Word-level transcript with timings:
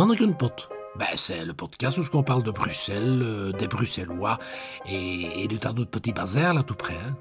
Mannenkenpot. 0.00 0.70
Ben, 0.96 1.08
c'est 1.14 1.44
le 1.44 1.52
podcast 1.52 1.98
où 1.98 2.16
on 2.16 2.22
parle 2.22 2.42
de 2.42 2.50
Bruxelles, 2.50 3.20
euh, 3.22 3.52
des 3.52 3.68
Bruxellois 3.68 4.38
et, 4.86 5.42
et 5.42 5.46
de 5.46 5.58
tas 5.58 5.74
d'autres 5.74 5.90
petits 5.90 6.14
bazars 6.14 6.54
là 6.54 6.62
tout 6.62 6.74
près. 6.74 6.94
hein. 6.94 7.18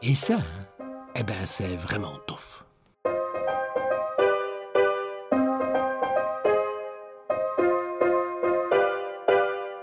Et 0.00 0.14
ça, 0.14 0.36
hein, 0.38 0.84
eh 1.14 1.22
ben, 1.22 1.44
c'est 1.44 1.76
vraiment 1.76 2.18
tough. 2.26 2.64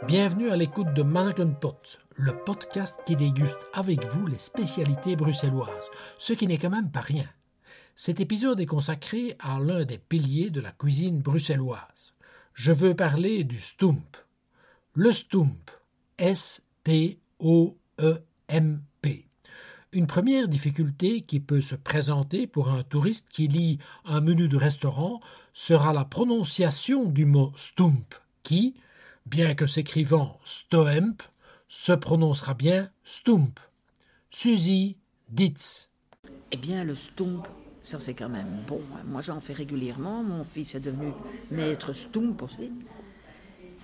Bienvenue 0.07 0.49
à 0.49 0.55
l'écoute 0.55 0.91
de 0.95 1.03
Mannequin 1.03 1.51
Pot, 1.51 1.99
le 2.15 2.35
podcast 2.35 2.99
qui 3.05 3.15
déguste 3.15 3.67
avec 3.75 4.03
vous 4.07 4.25
les 4.25 4.39
spécialités 4.39 5.15
bruxelloises, 5.15 5.91
ce 6.17 6.33
qui 6.33 6.47
n'est 6.47 6.57
quand 6.57 6.71
même 6.71 6.89
pas 6.89 7.01
rien. 7.01 7.25
Cet 7.95 8.19
épisode 8.19 8.59
est 8.59 8.65
consacré 8.65 9.37
à 9.39 9.59
l'un 9.59 9.85
des 9.85 9.99
piliers 9.99 10.49
de 10.49 10.61
la 10.61 10.71
cuisine 10.71 11.21
bruxelloise. 11.21 12.15
Je 12.53 12.71
veux 12.71 12.95
parler 12.95 13.43
du 13.43 13.59
stump. 13.59 14.15
Le 14.93 15.11
stump, 15.11 15.71
S-T-O-E-M-P. 16.19 17.19
Une 19.91 20.07
première 20.07 20.47
difficulté 20.47 21.21
qui 21.21 21.39
peut 21.39 21.61
se 21.61 21.73
présenter 21.75 22.45
pour 22.45 22.69
un 22.69 22.83
touriste 22.83 23.29
qui 23.29 23.47
lit 23.47 23.79
un 24.05 24.21
menu 24.21 24.47
de 24.47 24.57
restaurant 24.57 25.19
sera 25.53 25.93
la 25.93 26.05
prononciation 26.05 27.05
du 27.05 27.25
mot 27.25 27.51
stump, 27.55 28.13
qui, 28.43 28.75
bien 29.25 29.55
que 29.55 29.65
s'écrivant 29.65 30.39
stoemp, 30.45 31.23
se 31.67 31.93
prononcera 31.93 32.53
bien 32.53 32.91
stump. 33.03 33.59
Suzy 34.29 34.97
Ditz. 35.29 35.89
Eh 36.51 36.57
bien, 36.57 36.83
le 36.83 36.93
stump, 36.93 37.47
ça 37.83 37.99
c'est 37.99 38.13
quand 38.13 38.29
même 38.29 38.63
bon. 38.67 38.81
hein. 38.95 39.01
Moi 39.05 39.21
j'en 39.21 39.39
fais 39.39 39.53
régulièrement. 39.53 40.23
Mon 40.23 40.43
fils 40.43 40.73
est 40.75 40.79
devenu 40.79 41.11
maître 41.51 41.93
stump 41.93 42.41
aussi. 42.41 42.71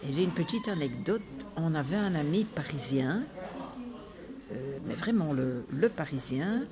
Et 0.08 0.14
j'ai 0.14 0.24
une 0.24 0.32
petite 0.32 0.68
anecdote. 0.70 1.22
On 1.58 1.76
avait 1.76 1.98
un 1.98 2.16
ami 2.16 2.46
parisien, 2.46 3.24
euh, 4.54 4.78
mais 4.86 4.94
vraiment 4.94 5.34
le, 5.34 5.90
parisien, 5.90 6.64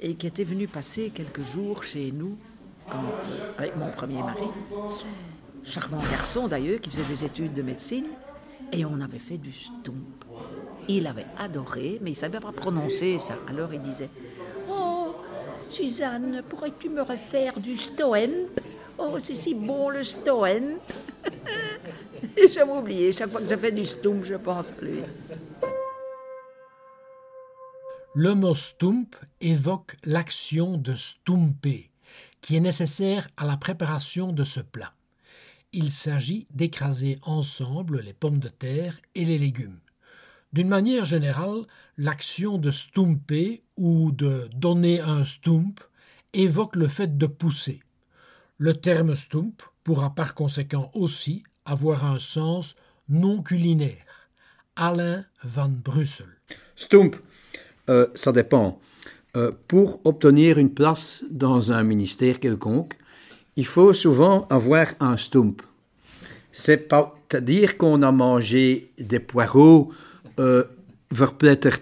et 0.00 0.16
qui 0.16 0.26
était 0.26 0.42
venu 0.44 0.66
passer 0.66 1.10
quelques 1.10 1.44
jours 1.44 1.84
chez 1.84 2.10
nous 2.10 2.36
avec 3.56 3.76
mon 3.76 3.90
premier 3.92 4.22
mari. 4.22 4.48
Charmant 5.62 6.02
garçon 6.10 6.48
d'ailleurs, 6.48 6.80
qui 6.80 6.90
faisait 6.90 7.04
des 7.04 7.24
études 7.24 7.52
de 7.52 7.62
médecine. 7.62 8.06
Et 8.72 8.84
on 8.84 9.00
avait 9.00 9.20
fait 9.20 9.38
du 9.38 9.52
stump. 9.52 10.24
Il 10.88 11.06
avait 11.06 11.26
adoré, 11.38 11.98
mais 12.02 12.10
il 12.10 12.14
ne 12.14 12.18
savait 12.18 12.40
pas 12.40 12.50
prononcer 12.50 13.18
ça. 13.20 13.36
Alors 13.46 13.72
il 13.72 13.80
disait 13.80 14.10
Suzanne, 15.74 16.40
pourrais-tu 16.48 16.88
me 16.88 17.02
refaire 17.02 17.58
du 17.58 17.76
stoemp 17.76 18.30
Oh, 18.96 19.18
c'est 19.18 19.34
si 19.34 19.54
bon 19.56 19.88
le 19.90 20.04
stoemp 20.04 20.78
J'avais 22.52 22.72
oublié, 22.78 23.10
chaque 23.10 23.32
fois 23.32 23.40
que 23.40 23.50
je 23.50 23.56
fais 23.56 23.72
du 23.72 23.84
stump, 23.84 24.24
je 24.24 24.36
pense 24.36 24.70
à 24.70 24.84
lui. 24.84 25.00
Le 28.14 28.34
mot 28.36 28.54
stump 28.54 29.16
évoque 29.40 29.96
l'action 30.04 30.78
de 30.78 30.94
stumper, 30.94 31.90
qui 32.40 32.54
est 32.54 32.60
nécessaire 32.60 33.28
à 33.36 33.44
la 33.44 33.56
préparation 33.56 34.30
de 34.30 34.44
ce 34.44 34.60
plat. 34.60 34.92
Il 35.72 35.90
s'agit 35.90 36.46
d'écraser 36.50 37.18
ensemble 37.22 37.98
les 37.98 38.12
pommes 38.12 38.38
de 38.38 38.48
terre 38.48 39.00
et 39.16 39.24
les 39.24 39.38
légumes. 39.38 39.80
D'une 40.54 40.68
manière 40.68 41.04
générale, 41.04 41.62
l'action 41.98 42.58
de 42.58 42.70
stumper 42.70 43.64
ou 43.76 44.12
de 44.12 44.48
donner 44.54 45.00
un 45.00 45.24
stump 45.24 45.80
évoque 46.32 46.76
le 46.76 46.86
fait 46.86 47.18
de 47.18 47.26
pousser. 47.26 47.80
Le 48.58 48.74
terme 48.74 49.16
stump 49.16 49.60
pourra 49.82 50.14
par 50.14 50.36
conséquent 50.36 50.92
aussi 50.94 51.42
avoir 51.64 52.04
un 52.06 52.20
sens 52.20 52.76
non 53.08 53.42
culinaire. 53.42 54.28
Alain 54.76 55.24
van 55.42 55.70
Brussel. 55.70 56.28
Stump, 56.76 57.16
euh, 57.90 58.06
ça 58.14 58.30
dépend. 58.30 58.78
Euh, 59.36 59.50
pour 59.66 60.00
obtenir 60.04 60.58
une 60.58 60.72
place 60.72 61.24
dans 61.32 61.72
un 61.72 61.82
ministère 61.82 62.38
quelconque, 62.38 62.96
il 63.56 63.66
faut 63.66 63.92
souvent 63.92 64.46
avoir 64.50 64.86
un 65.00 65.16
stump. 65.16 65.62
C'est 66.52 66.86
pas 66.88 67.18
à 67.32 67.40
dire 67.40 67.76
qu'on 67.76 68.02
a 68.02 68.12
mangé 68.12 68.92
des 68.98 69.18
poireaux 69.18 69.90
euh, 70.38 70.64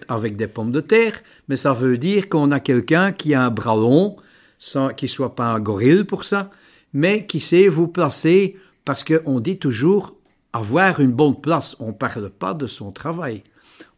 avec 0.07 0.37
des 0.37 0.47
pommes 0.47 0.71
de 0.71 0.79
terre, 0.79 1.21
mais 1.47 1.55
ça 1.55 1.73
veut 1.73 1.97
dire 1.97 2.29
qu'on 2.29 2.51
a 2.51 2.59
quelqu'un 2.59 3.11
qui 3.11 3.33
a 3.33 3.45
un 3.45 3.49
bras 3.49 3.75
long, 3.75 4.17
sans 4.59 4.89
qu'il 4.89 5.09
soit 5.09 5.35
pas 5.35 5.53
un 5.53 5.59
gorille 5.59 6.03
pour 6.03 6.23
ça, 6.23 6.51
mais 6.93 7.25
qui 7.25 7.39
sait 7.39 7.67
vous 7.67 7.87
placer 7.87 8.55
parce 8.85 9.03
qu'on 9.03 9.39
dit 9.39 9.57
toujours 9.57 10.15
avoir 10.51 10.99
une 10.99 11.11
bonne 11.11 11.39
place. 11.39 11.75
On 11.79 11.93
parle 11.93 12.29
pas 12.29 12.53
de 12.53 12.67
son 12.67 12.91
travail. 12.91 13.43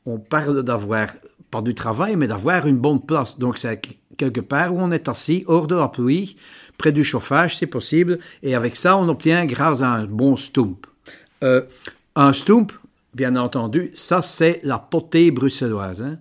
On 0.06 0.20
parle 0.20 0.64
d'avoir 0.64 1.10
pas 1.52 1.62
du 1.62 1.76
travail, 1.76 2.16
mais 2.16 2.28
d'avoir 2.28 2.66
une 2.66 2.78
bonne 2.78 3.02
place. 3.02 3.38
Donc 3.38 3.58
c'est 3.58 3.82
quelque 4.18 4.42
part 4.42 4.74
où 4.74 4.78
on 4.80 4.92
est 4.92 5.10
assis 5.10 5.44
hors 5.48 5.68
de 5.68 5.76
la 5.76 5.90
pluie, 5.90 6.38
près 6.78 6.92
du 6.92 7.04
chauffage 7.04 7.58
si 7.58 7.68
possible, 7.68 8.20
et 8.42 8.56
avec 8.56 8.76
ça 8.76 8.98
on 8.98 9.10
obtient 9.10 9.46
grâce 9.46 9.82
à 9.82 9.90
un 9.90 10.06
bon 10.06 10.38
stump. 10.38 10.88
Euh, 11.44 11.64
un 12.16 12.32
stump, 12.34 12.72
bien 13.16 13.36
entendu, 13.38 13.92
ça 13.96 14.22
c'est 14.22 14.60
la 14.64 14.78
potée 14.78 15.32
bruxelloise. 15.32 16.02
hein. 16.04 16.20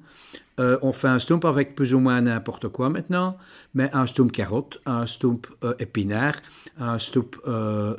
Euh, 0.61 0.79
on 0.83 0.93
fait 0.93 1.09
un 1.09 1.19
stump 1.19 1.45
avec 1.47 1.75
plus 1.75 1.95
ou 1.95 1.99
moins 1.99 2.21
n'importe 2.21 2.69
quoi 2.69 2.89
maintenant, 2.89 3.37
mais 3.75 3.91
un 3.93 4.07
stump 4.07 4.31
carotte, 4.31 4.81
un 4.87 5.05
stump 5.05 5.49
euh, 5.65 5.75
épinard, 5.81 6.37
un 6.79 7.01
stump, 7.01 7.35
euh, 7.49 7.97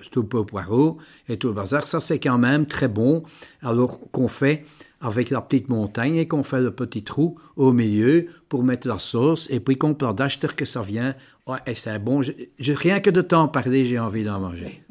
poireau 0.47 0.97
et 1.27 1.35
tout 1.37 1.47
le 1.49 1.53
bazar, 1.53 1.85
ça 1.85 1.99
c'est 1.99 2.17
quand 2.17 2.37
même 2.37 2.65
très 2.65 2.87
bon. 2.87 3.23
Alors 3.61 3.99
qu'on 4.11 4.29
fait 4.29 4.63
avec 5.01 5.31
la 5.31 5.41
petite 5.41 5.67
montagne 5.67 6.15
et 6.15 6.29
qu'on 6.29 6.43
fait 6.43 6.61
le 6.61 6.71
petit 6.71 7.03
trou 7.03 7.37
au 7.57 7.73
milieu 7.73 8.27
pour 8.47 8.63
mettre 8.63 8.87
la 8.87 8.99
sauce 8.99 9.47
et 9.51 9.59
puis 9.59 9.75
qu'on 9.75 9.93
plante 9.93 10.17
d'acheter 10.19 10.47
que 10.47 10.63
ça 10.63 10.81
vient. 10.81 11.13
Et 11.67 11.75
c'est 11.75 11.99
bon. 11.99 12.21
Je- 12.21 12.73
rien 12.73 13.01
que 13.01 13.09
de 13.09 13.21
temps 13.21 13.49
parler, 13.49 13.83
j'ai 13.83 13.99
envie 13.99 14.23
d'en 14.23 14.39
manger. 14.39 14.81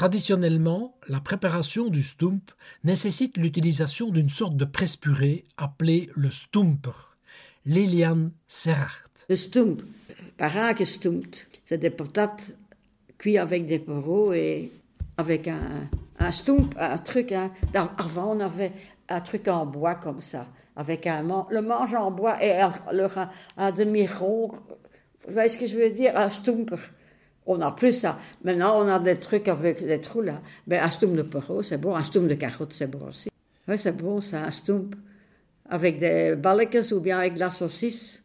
Traditionnellement, 0.00 0.94
la 1.08 1.20
préparation 1.20 1.88
du 1.88 2.02
stump 2.02 2.52
nécessite 2.84 3.36
l'utilisation 3.36 4.08
d'une 4.08 4.30
sorte 4.30 4.56
de 4.56 4.64
presse-purée 4.64 5.44
appelée 5.58 6.08
le 6.16 6.30
stumper. 6.30 7.18
Liliane 7.66 8.32
Serraert. 8.46 9.10
Le 9.28 9.36
stump, 9.36 9.82
parake 10.38 10.86
stumpt, 10.86 11.46
c'est 11.66 11.76
des 11.76 11.90
patates 11.90 12.56
cuites 13.18 13.36
avec 13.36 13.66
des 13.66 13.78
poireaux 13.78 14.32
et 14.32 14.72
avec 15.18 15.48
un, 15.48 15.86
un 16.18 16.32
stump, 16.32 16.74
un 16.78 16.96
truc. 16.96 17.32
Avant, 17.32 18.34
on 18.34 18.40
avait 18.40 18.72
un 19.10 19.20
truc 19.20 19.48
en 19.48 19.66
bois 19.66 19.96
comme 19.96 20.22
ça, 20.22 20.46
avec 20.76 21.06
un 21.06 21.44
le 21.50 21.60
manche 21.60 21.92
en 21.92 22.10
bois 22.10 22.42
et 22.42 22.58
un, 22.58 22.72
un 23.58 23.70
demi-rond. 23.70 24.50
Vous 25.26 25.34
voyez 25.34 25.50
ce 25.50 25.58
que 25.58 25.66
je 25.66 25.76
veux 25.76 25.90
dire? 25.90 26.16
Un 26.16 26.30
stumper. 26.30 26.78
On 27.46 27.58
n'a 27.58 27.72
plus 27.72 27.92
ça. 27.92 28.18
Maintenant, 28.44 28.78
on 28.78 28.88
a 28.88 28.98
des 28.98 29.16
trucs 29.16 29.48
avec 29.48 29.84
des 29.84 30.00
trous 30.00 30.22
là. 30.22 30.40
Ben, 30.66 30.82
un 30.82 30.90
stump 30.90 31.16
de 31.16 31.22
poireau, 31.22 31.62
c'est 31.62 31.78
bon. 31.78 31.96
Un 31.96 32.04
stump 32.04 32.28
de 32.28 32.34
carotte, 32.34 32.72
c'est 32.72 32.86
bon 32.86 33.08
aussi. 33.08 33.30
Oui, 33.66 33.78
c'est 33.78 33.96
bon, 33.96 34.20
ça, 34.20 34.44
un 34.44 34.50
stump. 34.50 34.94
Avec 35.68 35.98
des 35.98 36.34
balletjes 36.34 36.92
ou 36.92 37.00
bien 37.00 37.18
avec 37.18 37.34
de 37.34 37.40
la 37.40 37.50
saucisse. 37.50 38.22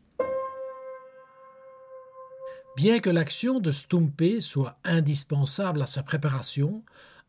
Bien 2.75 2.99
que 2.99 3.09
l'action 3.09 3.59
de 3.59 3.71
stumper 3.71 4.41
soit 4.41 4.77
indispensable 4.83 5.81
à 5.81 5.85
sa 5.85 6.03
préparation, 6.03 6.83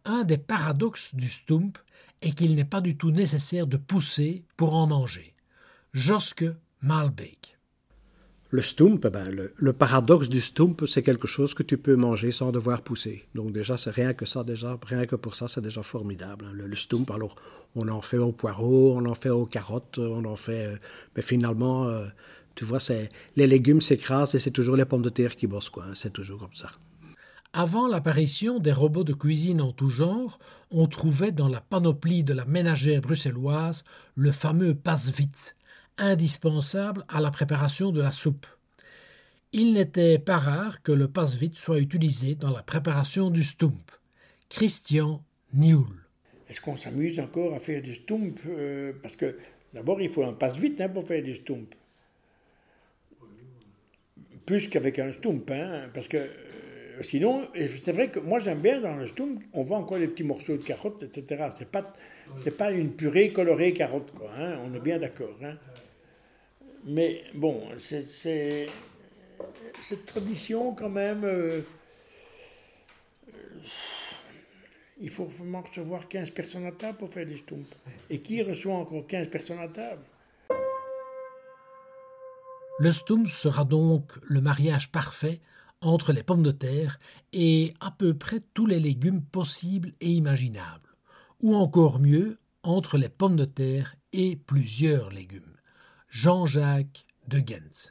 un 0.04 0.24
des 0.24 0.38
paradoxes 0.38 1.14
du 1.14 1.28
stump 1.28 1.78
est 2.22 2.32
qu'il 2.32 2.54
n'est 2.54 2.64
pas 2.64 2.80
du 2.80 2.96
tout 2.96 3.10
nécessaire 3.10 3.66
de 3.66 3.76
pousser 3.76 4.44
pour 4.56 4.74
en 4.74 4.86
manger. 4.86 5.34
Joske 5.92 6.46
Malbeek. 6.82 7.55
Le 8.50 8.62
stump, 8.62 9.06
ben, 9.08 9.28
le, 9.56 9.72
paradoxe 9.72 10.28
du 10.28 10.40
stump, 10.40 10.84
c'est 10.86 11.02
quelque 11.02 11.26
chose 11.26 11.52
que 11.52 11.64
tu 11.64 11.78
peux 11.78 11.96
manger 11.96 12.30
sans 12.30 12.52
devoir 12.52 12.82
pousser. 12.82 13.26
Donc 13.34 13.52
déjà, 13.52 13.76
c'est 13.76 13.90
rien 13.90 14.12
que 14.14 14.24
ça, 14.24 14.44
déjà, 14.44 14.78
rien 14.86 15.04
que 15.06 15.16
pour 15.16 15.34
ça, 15.34 15.48
c'est 15.48 15.60
déjà 15.60 15.82
formidable. 15.82 16.44
hein. 16.48 16.52
Le, 16.54 16.66
le 16.68 16.76
stump, 16.76 17.10
alors, 17.10 17.34
on 17.74 17.88
en 17.88 18.00
fait 18.00 18.18
au 18.18 18.32
poireau, 18.32 18.94
on 18.96 19.04
en 19.06 19.14
fait 19.14 19.30
aux 19.30 19.46
carottes, 19.46 19.98
on 19.98 20.24
en 20.24 20.36
fait... 20.36 20.66
euh, 20.66 20.76
mais 21.16 21.22
finalement, 21.22 21.88
euh, 21.88 22.06
tu 22.54 22.64
vois, 22.64 22.78
c'est 22.80 23.08
les 23.34 23.46
légumes 23.48 23.80
s'écrasent 23.80 24.34
et 24.36 24.38
c'est 24.38 24.52
toujours 24.52 24.76
les 24.76 24.84
pommes 24.84 25.02
de 25.02 25.10
terre 25.10 25.34
qui 25.34 25.46
bossent, 25.48 25.70
quoi. 25.70 25.84
hein. 25.84 25.92
C'est 25.94 26.12
toujours 26.12 26.38
comme 26.38 26.54
ça. 26.54 26.68
Avant 27.52 27.88
l'apparition 27.88 28.58
des 28.60 28.72
robots 28.72 29.04
de 29.04 29.12
cuisine 29.14 29.60
en 29.62 29.72
tout 29.72 29.88
genre, 29.90 30.38
on 30.70 30.86
trouvait 30.86 31.32
dans 31.32 31.48
la 31.48 31.60
panoplie 31.60 32.22
de 32.22 32.34
la 32.34 32.44
ménagère 32.44 33.00
bruxelloise 33.00 33.82
le 34.14 34.30
fameux 34.30 34.74
passe-vite, 34.74 35.56
indispensable 35.98 37.04
à 37.08 37.20
la 37.20 37.30
préparation 37.30 37.90
de 37.90 38.00
la 38.00 38.12
soupe. 38.12 38.46
Il 39.52 39.72
n'était 39.72 40.18
pas 40.18 40.38
rare 40.38 40.82
que 40.82 40.92
le 40.92 41.08
passe-vite 41.08 41.56
soit 41.56 41.78
utilisé 41.78 42.34
dans 42.34 42.50
la 42.50 42.62
préparation 42.62 43.30
du 43.30 43.44
stump. 43.44 43.90
Christian 44.48 45.22
Nioul. 45.54 46.06
Est-ce 46.48 46.60
qu'on 46.60 46.76
s'amuse 46.76 47.18
encore 47.18 47.54
à 47.54 47.58
faire 47.58 47.82
du 47.82 47.94
stump 47.94 48.38
euh, 48.46 48.92
Parce 49.02 49.16
que 49.16 49.36
d'abord, 49.74 50.00
il 50.00 50.10
faut 50.10 50.24
un 50.24 50.32
passe-vite 50.32 50.80
hein, 50.80 50.88
pour 50.88 51.06
faire 51.06 51.22
du 51.22 51.34
stump. 51.34 51.74
Plus 54.44 54.68
qu'avec 54.68 54.98
un 54.98 55.10
stump, 55.12 55.50
hein, 55.50 55.90
parce 55.92 56.06
que 56.06 56.18
euh, 56.18 57.02
sinon, 57.02 57.48
c'est 57.78 57.92
vrai 57.92 58.10
que 58.10 58.20
moi 58.20 58.38
j'aime 58.38 58.60
bien 58.60 58.80
dans 58.80 58.94
le 58.94 59.08
stump, 59.08 59.42
on 59.52 59.64
voit 59.64 59.78
encore 59.78 59.98
des 59.98 60.08
petits 60.08 60.22
morceaux 60.22 60.56
de 60.56 60.62
carottes, 60.62 61.02
etc. 61.02 61.48
C'est 61.50 61.70
pas, 61.70 61.92
pas 62.56 62.70
une 62.70 62.92
purée 62.92 63.32
colorée 63.32 63.72
carotte, 63.72 64.12
quoi. 64.12 64.30
hein, 64.38 64.58
on 64.64 64.72
est 64.74 64.80
bien 64.80 64.98
d'accord. 64.98 65.36
Mais 66.86 67.24
bon, 67.34 67.62
c'est, 67.78 68.04
cette 69.80 70.06
tradition 70.06 70.72
quand 70.72 70.88
même. 70.88 71.24
euh, 71.24 71.62
euh, 73.28 73.32
il 74.98 75.10
faut 75.10 75.24
vraiment 75.24 75.62
recevoir 75.62 76.08
15 76.08 76.30
personnes 76.30 76.64
à 76.64 76.72
table 76.72 76.98
pour 76.98 77.12
faire 77.12 77.26
des 77.26 77.36
stumps. 77.36 77.66
Et 78.08 78.20
qui 78.20 78.42
reçoit 78.42 78.74
encore 78.74 79.06
15 79.06 79.28
personnes 79.28 79.58
à 79.58 79.68
table? 79.68 80.02
Le 82.78 82.92
stump 82.92 83.28
sera 83.28 83.64
donc 83.64 84.12
le 84.22 84.40
mariage 84.40 84.90
parfait 84.90 85.40
entre 85.80 86.12
les 86.12 86.22
pommes 86.22 86.42
de 86.42 86.52
terre 86.52 87.00
et 87.32 87.74
à 87.80 87.90
peu 87.90 88.14
près 88.14 88.40
tous 88.54 88.66
les 88.66 88.80
légumes 88.80 89.22
possibles 89.22 89.92
et 90.00 90.10
imaginables, 90.10 90.96
ou 91.40 91.54
encore 91.54 91.98
mieux, 91.98 92.38
entre 92.62 92.96
les 92.96 93.08
pommes 93.08 93.36
de 93.36 93.44
terre 93.44 93.96
et 94.12 94.36
plusieurs 94.36 95.10
légumes. 95.10 95.55
Jean-Jacques 96.08 97.04
de 97.28 97.38
Gens. 97.38 97.90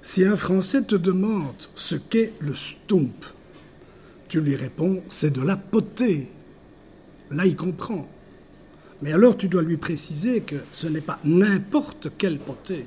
Si 0.00 0.24
un 0.24 0.36
Français 0.36 0.82
te 0.82 0.94
demande 0.94 1.56
ce 1.74 1.96
qu'est 1.96 2.32
le 2.40 2.54
stump, 2.54 3.24
tu 4.28 4.40
lui 4.40 4.56
réponds 4.56 5.02
c'est 5.08 5.32
de 5.32 5.42
la 5.42 5.56
potée. 5.56 6.30
Là, 7.30 7.46
il 7.46 7.56
comprend. 7.56 8.08
Mais 9.02 9.12
alors, 9.12 9.36
tu 9.36 9.48
dois 9.48 9.62
lui 9.62 9.76
préciser 9.76 10.40
que 10.40 10.56
ce 10.72 10.86
n'est 10.86 11.00
pas 11.00 11.18
n'importe 11.24 12.08
quelle 12.16 12.38
potée. 12.38 12.86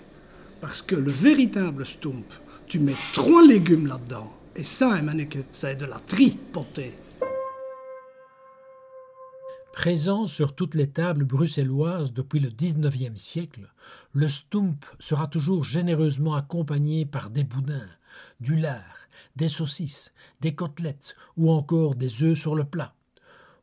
Parce 0.61 0.81
que 0.81 0.95
le 0.95 1.11
véritable 1.11 1.85
stump, 1.85 2.25
tu 2.67 2.79
mets 2.79 2.95
trois 3.13 3.45
légumes 3.45 3.87
là-dedans. 3.87 4.31
Et 4.55 4.63
ça, 4.63 4.97
Emmanuel, 4.97 5.43
c'est 5.51 5.77
de 5.77 5.85
la 5.85 5.99
tripotée. 5.99 6.93
Présent 9.73 10.27
sur 10.27 10.53
toutes 10.53 10.75
les 10.75 10.89
tables 10.89 11.23
bruxelloises 11.23 12.13
depuis 12.13 12.39
le 12.39 12.49
XIXe 12.49 13.19
siècle, 13.19 13.71
le 14.11 14.27
stump 14.27 14.85
sera 14.99 15.27
toujours 15.27 15.63
généreusement 15.63 16.35
accompagné 16.35 17.05
par 17.05 17.29
des 17.29 17.45
boudins, 17.45 17.87
du 18.41 18.57
lard, 18.57 19.07
des 19.37 19.47
saucisses, 19.49 20.11
des 20.41 20.53
côtelettes 20.53 21.15
ou 21.37 21.51
encore 21.51 21.95
des 21.95 22.21
œufs 22.23 22.37
sur 22.37 22.53
le 22.53 22.65
plat. 22.65 22.93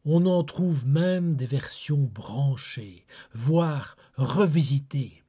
On 0.07 0.25
en 0.25 0.43
trouve 0.45 0.87
même 0.87 1.35
des 1.35 1.47
versions 1.47 2.11
branchées, 2.13 3.05
voire 3.35 3.97
revisitées. 4.17 5.23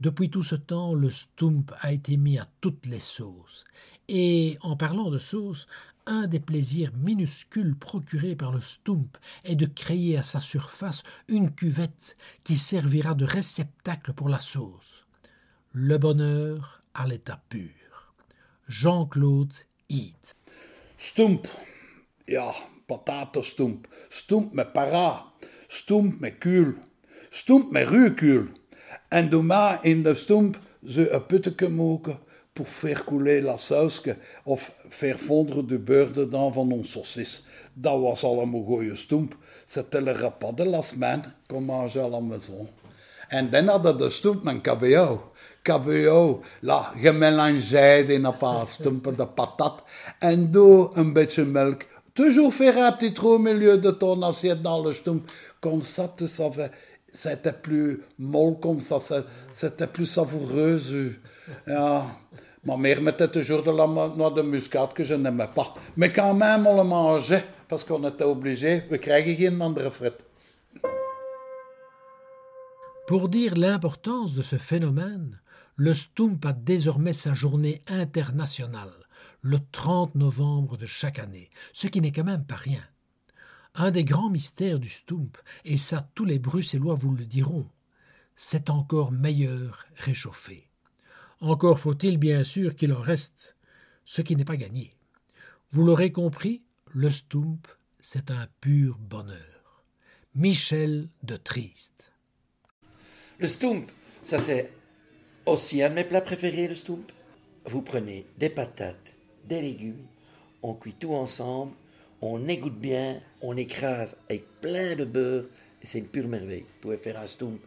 Depuis 0.00 0.30
tout 0.30 0.44
ce 0.44 0.54
temps, 0.54 0.94
le 0.94 1.10
stump 1.10 1.72
a 1.80 1.92
été 1.92 2.16
mis 2.16 2.38
à 2.38 2.48
toutes 2.60 2.86
les 2.86 3.00
sauces. 3.00 3.64
Et 4.08 4.58
en 4.60 4.76
parlant 4.76 5.10
de 5.10 5.18
sauce, 5.18 5.66
un 6.06 6.26
des 6.26 6.40
plaisirs 6.40 6.92
minuscules 6.96 7.76
procurés 7.76 8.36
par 8.36 8.52
le 8.52 8.60
stump 8.60 9.16
est 9.44 9.54
de 9.54 9.66
créer 9.66 10.18
à 10.18 10.22
sa 10.22 10.40
surface 10.40 11.02
une 11.28 11.54
cuvette 11.54 12.16
qui 12.44 12.56
servira 12.56 13.14
de 13.14 13.24
réceptacle 13.24 14.12
pour 14.12 14.28
la 14.28 14.40
sauce. 14.40 15.06
Le 15.72 15.98
bonheur 15.98 16.82
à 16.94 17.06
l'état 17.06 17.40
pur. 17.48 18.14
Jean-Claude 18.68 19.52
Heath. 19.88 20.34
Stump. 20.96 21.46
Ja, 22.28 22.52
patatenstump. 22.86 23.86
Stump 24.10 24.52
met 24.52 24.72
para. 24.72 25.32
Stump 25.68 26.20
met 26.20 26.38
kuul. 26.38 26.74
Stump 27.30 27.70
met 27.70 27.88
ruwkuul. 27.88 28.48
En 29.08 29.28
doe 29.28 29.78
in 29.82 30.02
de 30.02 30.14
stump 30.14 30.60
ze 30.86 31.10
een 31.10 31.26
putteke 31.26 31.68
pour 32.54 32.68
faire 32.68 33.04
couler 33.04 33.40
la 33.40 33.56
sauce 33.56 34.02
of 34.44 34.72
faire 34.90 35.18
fondre 35.18 35.62
du 35.62 35.78
beurre 35.78 36.12
dedans 36.12 36.50
van 36.50 36.72
ons 36.72 36.84
saucis. 36.92 37.42
Dat 37.74 37.98
was 38.00 38.24
allemaal 38.24 38.62
goeie 38.62 38.94
stump. 38.94 39.34
C'était 39.64 40.00
le 40.00 40.12
repas 40.12 40.52
de 40.52 40.64
la 40.64 40.82
semaine 40.82 41.22
qu'on 41.48 41.62
mangeait 41.62 42.00
à 42.02 42.08
la 42.08 42.20
maison. 42.20 42.68
En 43.30 43.50
dan 43.50 43.68
hadden 43.68 43.98
de 43.98 44.10
stump 44.10 44.42
met 44.44 44.60
kabeljauw. 44.60 45.20
Kabeljauw, 45.62 46.42
la, 46.60 46.92
gemélangeerd 46.96 48.08
in 48.08 48.24
een 48.24 48.36
paar 48.36 48.68
stumpen 48.68 49.16
de 49.16 49.26
patat. 49.26 49.82
En 50.18 50.50
doe 50.50 50.90
een 50.94 51.12
beetje 51.12 51.44
melk. 51.44 51.86
Toujours 52.12 52.52
faire 52.52 52.76
un 52.76 52.92
petit 52.92 53.14
trou 53.14 53.34
au 53.34 53.38
milieu 53.38 53.78
de 53.78 53.90
ton 53.90 54.22
assiette 54.22 54.60
dans 54.62 54.82
le 54.82 54.92
stump. 54.92 55.30
Comme 55.60 55.80
ça, 55.80 56.12
tu 56.14 56.26
savais, 56.26 56.70
c'était 57.10 57.54
plus 57.54 58.02
molle 58.18 58.58
comme 58.60 58.80
ça, 58.80 58.98
c'était 59.50 59.86
plus 59.86 60.06
savoureux. 60.06 60.78
Ja. 61.66 62.06
Ma 62.64 62.76
mère 62.76 63.02
mettait 63.02 63.28
toujours 63.28 63.64
de 63.64 63.72
la 63.72 64.30
de 64.30 64.42
muscade 64.42 64.92
que 64.92 65.02
je 65.02 65.14
n'aimais 65.14 65.48
pas. 65.52 65.74
Mais 65.96 66.12
quand 66.12 66.32
même, 66.32 66.64
on 66.66 66.76
le 66.76 66.84
mangeait 66.84 67.44
parce 67.68 67.82
qu'on 67.82 68.06
était 68.08 68.22
obligé. 68.22 68.84
Pour 73.08 73.28
dire 73.28 73.56
l'importance 73.56 74.34
de 74.34 74.42
ce 74.42 74.58
phénomène, 74.58 75.40
le 75.74 75.92
Stump 75.92 76.44
a 76.44 76.52
désormais 76.52 77.12
sa 77.12 77.34
journée 77.34 77.82
internationale, 77.88 78.92
le 79.40 79.58
30 79.72 80.14
novembre 80.14 80.76
de 80.76 80.86
chaque 80.86 81.18
année, 81.18 81.50
ce 81.72 81.88
qui 81.88 82.00
n'est 82.00 82.12
quand 82.12 82.24
même 82.24 82.44
pas 82.44 82.54
rien. 82.54 82.82
Un 83.74 83.90
des 83.90 84.04
grands 84.04 84.30
mystères 84.30 84.78
du 84.78 84.88
Stump, 84.88 85.36
et 85.64 85.78
ça 85.78 86.08
tous 86.14 86.24
les 86.24 86.38
Bruxellois 86.38 86.94
vous 86.94 87.14
le 87.14 87.24
diront, 87.24 87.66
c'est 88.36 88.70
encore 88.70 89.10
meilleur 89.10 89.84
réchauffé. 89.96 90.71
Encore 91.42 91.80
faut-il 91.80 92.18
bien 92.18 92.44
sûr 92.44 92.76
qu'il 92.76 92.92
en 92.92 93.00
reste, 93.00 93.56
ce 94.04 94.22
qui 94.22 94.36
n'est 94.36 94.44
pas 94.44 94.56
gagné. 94.56 94.92
Vous 95.72 95.82
l'aurez 95.84 96.12
compris, 96.12 96.62
le 96.92 97.10
Stump, 97.10 97.66
c'est 97.98 98.30
un 98.30 98.46
pur 98.60 98.96
bonheur. 98.96 99.84
Michel 100.36 101.08
de 101.24 101.36
Triste. 101.36 102.12
Le 103.40 103.48
stump, 103.48 103.90
ça 104.22 104.38
c'est 104.38 104.70
aussi 105.44 105.82
un 105.82 105.90
de 105.90 105.96
mes 105.96 106.04
plats 106.04 106.20
préférés, 106.20 106.68
le 106.68 106.76
stump. 106.76 107.10
Vous 107.66 107.82
prenez 107.82 108.24
des 108.38 108.48
patates, 108.48 109.12
des 109.44 109.62
légumes, 109.62 110.06
on 110.62 110.74
cuit 110.74 110.94
tout 110.94 111.12
ensemble, 111.12 111.72
on 112.20 112.46
égoutte 112.46 112.78
bien, 112.78 113.20
on 113.40 113.56
écrase 113.56 114.16
avec 114.30 114.44
plein 114.60 114.94
de 114.94 115.04
beurre, 115.04 115.46
c'est 115.82 115.98
une 115.98 116.06
pure 116.06 116.28
merveille. 116.28 116.62
Vous 116.62 116.80
pouvez 116.82 116.98
faire 116.98 117.18
un 117.18 117.26
stump 117.26 117.60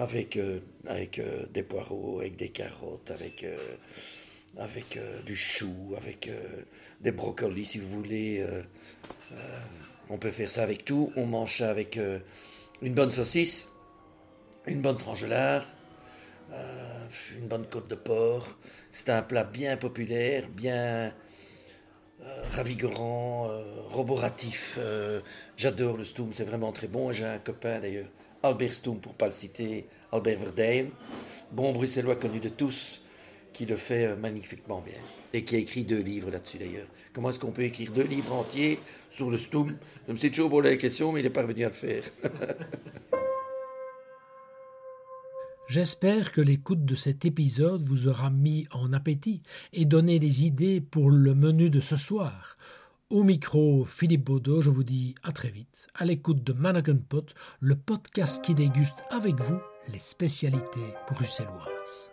avec, 0.00 0.38
euh, 0.38 0.60
avec 0.86 1.18
euh, 1.18 1.44
des 1.52 1.62
poireaux, 1.62 2.20
avec 2.20 2.36
des 2.36 2.48
carottes, 2.48 3.10
avec, 3.10 3.44
euh, 3.44 3.56
avec 4.56 4.98
du 5.26 5.36
chou, 5.36 5.94
avec 5.96 6.28
des 7.00 7.12
brocolis 7.12 7.66
si 7.66 7.78
vous 7.78 7.88
voulez. 7.88 8.44
on 10.08 10.18
peut 10.18 10.30
faire 10.30 10.50
ça 10.50 10.64
avec 10.64 10.84
tout. 10.84 11.12
On 11.16 11.26
mange 11.26 11.58
ça 11.58 11.70
avec 11.70 12.00
une 12.82 12.94
bonne 12.94 13.12
saucisse, 13.12 13.68
une 14.66 14.80
bonne 14.82 14.96
tranche 14.96 15.20
de 15.22 15.28
lard, 15.28 15.64
euh, 16.52 17.06
une 17.38 17.46
bonne 17.46 17.66
côte 17.66 17.88
de 17.88 17.94
porc. 17.94 18.58
C'est 18.90 19.10
un 19.10 19.22
plat 19.22 19.44
bien 19.44 19.76
populaire, 19.76 20.48
bien 20.48 21.14
ravigorant, 22.52 23.50
roboratif. 23.88 24.80
J'adore 25.56 25.96
le 25.96 26.04
stoum, 26.04 26.32
c'est 26.32 26.44
vraiment 26.44 26.72
très 26.72 26.88
bon. 26.88 27.12
J'ai 27.12 27.24
un 27.24 27.38
copain 27.38 27.78
d'ailleurs, 27.78 28.08
Albert 28.42 28.72
Stoum, 28.72 28.98
pour 29.00 29.14
pas 29.14 29.26
le 29.26 29.32
citer, 29.32 29.86
Albert 30.12 30.38
Verdeil, 30.38 30.90
bon 31.52 31.72
bruxellois 31.72 32.16
connu 32.16 32.40
de 32.40 32.48
tous, 32.48 33.02
qui 33.52 33.66
le 33.66 33.76
fait 33.76 34.06
euh, 34.06 34.16
magnifiquement 34.16 34.80
bien. 34.80 34.98
Et 35.32 35.44
qui 35.44 35.56
a 35.56 35.58
écrit 35.58 35.84
deux 35.84 36.00
livres 36.00 36.30
là-dessus 36.30 36.56
d'ailleurs. 36.58 36.86
Comment 37.12 37.30
est-ce 37.30 37.38
qu'on 37.38 37.52
peut 37.52 37.62
écrire 37.62 37.92
deux 37.92 38.06
livres 38.06 38.32
entiers 38.32 38.78
sur 39.10 39.30
le 39.30 39.36
stoum 39.36 39.76
Je 40.08 40.12
me 40.12 40.16
suis 40.16 40.30
toujours 40.30 40.50
posé 40.50 40.70
la 40.70 40.76
question, 40.76 41.12
mais 41.12 41.20
il 41.20 41.26
est 41.26 41.30
parvenu 41.30 41.64
à 41.64 41.68
le 41.68 41.74
faire. 41.74 42.04
J'espère 45.68 46.32
que 46.32 46.40
l'écoute 46.40 46.84
de 46.84 46.96
cet 46.96 47.24
épisode 47.24 47.82
vous 47.82 48.08
aura 48.08 48.30
mis 48.30 48.66
en 48.72 48.92
appétit 48.92 49.42
et 49.72 49.84
donné 49.84 50.18
des 50.18 50.44
idées 50.44 50.80
pour 50.80 51.10
le 51.10 51.34
menu 51.36 51.70
de 51.70 51.78
ce 51.78 51.96
soir. 51.96 52.49
Au 53.10 53.24
micro, 53.24 53.84
Philippe 53.84 54.22
Baudot, 54.24 54.60
je 54.62 54.70
vous 54.70 54.84
dis 54.84 55.16
à 55.24 55.32
très 55.32 55.50
vite, 55.50 55.88
à 55.96 56.04
l'écoute 56.04 56.44
de 56.44 56.52
Mannequin 56.52 56.96
Pot, 56.96 57.34
le 57.58 57.74
podcast 57.74 58.40
qui 58.40 58.54
déguste 58.54 59.04
avec 59.10 59.34
vous 59.40 59.58
les 59.88 59.98
spécialités 59.98 60.94
bruxelloises. 61.10 62.12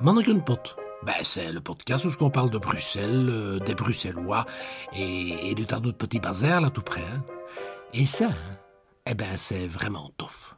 Mannequin 0.00 0.38
Pot, 0.38 0.76
ben, 1.04 1.12
c'est 1.24 1.50
le 1.50 1.60
podcast 1.60 2.04
où 2.04 2.10
on 2.20 2.30
parle 2.30 2.50
de 2.50 2.58
Bruxelles, 2.58 3.28
euh, 3.28 3.58
des 3.58 3.74
Bruxellois 3.74 4.46
et, 4.94 5.54
de 5.56 5.64
tas 5.64 5.80
d'autres 5.80 5.98
petits 5.98 6.20
bazars 6.20 6.60
là 6.60 6.70
tout 6.70 6.82
près. 6.82 7.02
hein. 7.02 7.24
Et 7.92 8.06
ça, 8.06 8.28
hein, 8.28 8.56
eh 9.06 9.14
ben, 9.14 9.36
c'est 9.36 9.66
vraiment 9.66 10.12
tough. 10.16 10.51